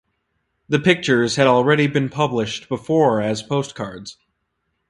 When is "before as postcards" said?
2.67-4.17